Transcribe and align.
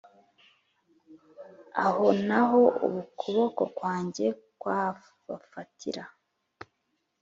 aho 1.85 2.05
na 2.27 2.41
ho 2.49 2.61
ukuboko 2.87 3.63
kwanjye 3.77 4.25
kwahabafatira 4.61 6.03